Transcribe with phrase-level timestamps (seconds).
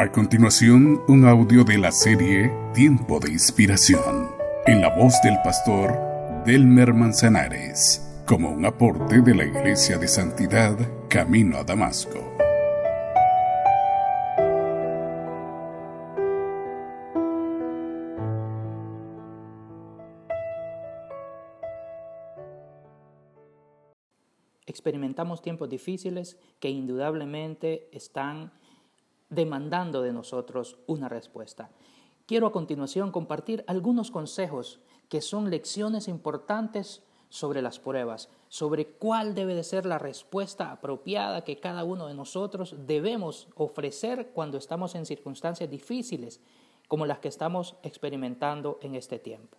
[0.00, 4.30] A continuación, un audio de la serie Tiempo de Inspiración,
[4.64, 5.92] en la voz del pastor
[6.46, 12.32] Delmer Manzanares, como un aporte de la Iglesia de Santidad Camino a Damasco.
[24.64, 28.52] Experimentamos tiempos difíciles que indudablemente están
[29.30, 31.70] demandando de nosotros una respuesta.
[32.26, 39.34] Quiero a continuación compartir algunos consejos que son lecciones importantes sobre las pruebas, sobre cuál
[39.34, 44.94] debe de ser la respuesta apropiada que cada uno de nosotros debemos ofrecer cuando estamos
[44.94, 46.40] en circunstancias difíciles
[46.86, 49.58] como las que estamos experimentando en este tiempo.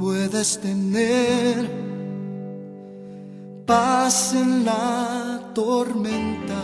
[0.00, 1.70] puedes tener
[3.66, 6.58] paz en la tormenta.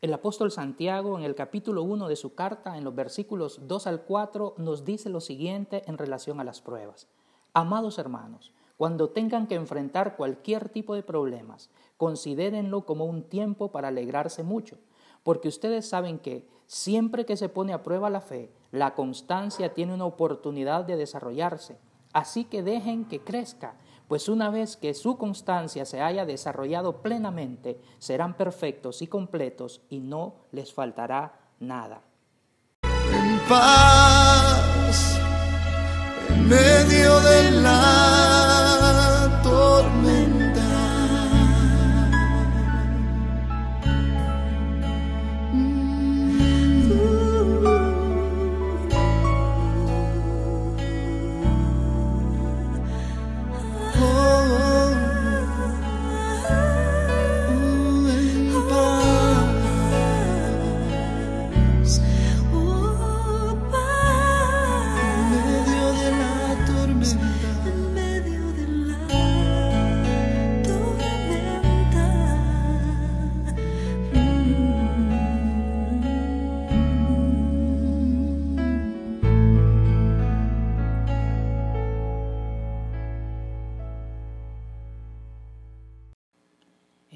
[0.00, 4.02] El apóstol Santiago en el capítulo 1 de su carta, en los versículos 2 al
[4.02, 7.08] 4, nos dice lo siguiente en relación a las pruebas.
[7.52, 13.88] Amados hermanos, cuando tengan que enfrentar cualquier tipo de problemas, considérenlo como un tiempo para
[13.88, 14.78] alegrarse mucho,
[15.24, 19.94] porque ustedes saben que siempre que se pone a prueba la fe, la constancia tiene
[19.94, 21.78] una oportunidad de desarrollarse,
[22.12, 23.74] así que dejen que crezca,
[24.08, 30.00] pues una vez que su constancia se haya desarrollado plenamente, serán perfectos y completos y
[30.00, 32.02] no les faltará nada.
[32.82, 35.20] En paz,
[36.28, 37.31] en medio de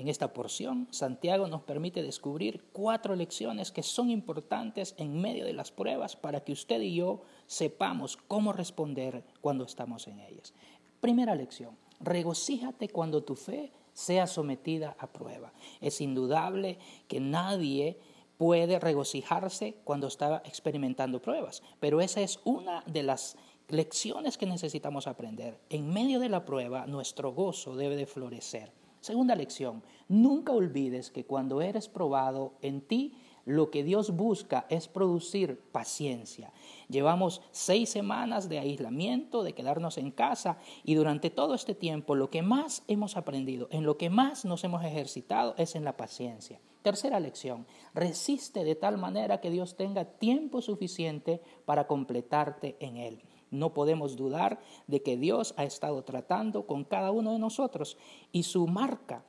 [0.07, 5.53] En esta porción, Santiago nos permite descubrir cuatro lecciones que son importantes en medio de
[5.53, 10.55] las pruebas para que usted y yo sepamos cómo responder cuando estamos en ellas.
[11.01, 15.53] Primera lección, regocíjate cuando tu fe sea sometida a prueba.
[15.81, 16.79] Es indudable
[17.09, 17.99] que nadie
[18.39, 23.37] puede regocijarse cuando está experimentando pruebas, pero esa es una de las
[23.67, 25.59] lecciones que necesitamos aprender.
[25.69, 28.86] En medio de la prueba, nuestro gozo debe de florecer.
[29.07, 34.89] Segunda lección, nunca olvides que cuando eres probado en ti, lo que Dios busca es
[34.89, 36.53] producir paciencia.
[36.89, 42.31] Llevamos seis semanas de aislamiento, de quedarnos en casa y durante todo este tiempo lo
[42.31, 46.61] que más hemos aprendido, en lo que más nos hemos ejercitado es en la paciencia.
[46.83, 53.23] Tercera lección, resiste de tal manera que Dios tenga tiempo suficiente para completarte en Él.
[53.51, 57.97] No podemos dudar de que Dios ha estado tratando con cada uno de nosotros
[58.33, 59.25] y su marca,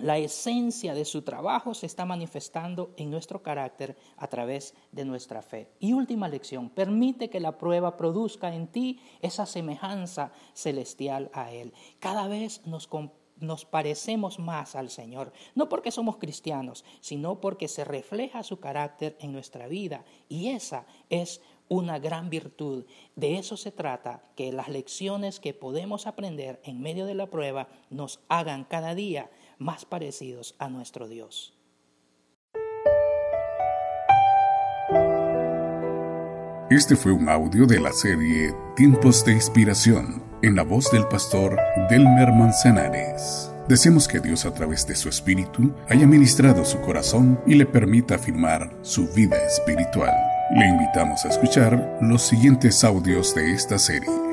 [0.00, 5.42] la esencia de su trabajo se está manifestando en nuestro carácter a través de nuestra
[5.42, 5.68] fe.
[5.78, 11.74] Y última lección, permite que la prueba produzca en ti esa semejanza celestial a Él.
[11.98, 18.42] Cada vez nos parecemos más al Señor, no porque somos cristianos, sino porque se refleja
[18.42, 20.06] su carácter en nuestra vida.
[20.30, 22.84] Y esa es una gran virtud.
[23.16, 27.68] De eso se trata, que las lecciones que podemos aprender en medio de la prueba
[27.88, 31.54] nos hagan cada día más parecidos a nuestro Dios.
[36.70, 41.56] Este fue un audio de la serie Tiempos de Inspiración en la voz del pastor
[41.88, 43.49] Delmer Manzanares.
[43.70, 48.16] Deseamos que Dios a través de su espíritu haya ministrado su corazón y le permita
[48.16, 50.12] afirmar su vida espiritual.
[50.56, 54.29] Le invitamos a escuchar los siguientes audios de esta serie.